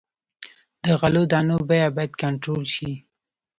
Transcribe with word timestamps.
د 0.83 0.85
غلو 0.99 1.23
دانو 1.31 1.57
بیه 1.69 1.87
باید 1.95 2.11
کنټرول 2.23 2.63
شي. 2.75 2.91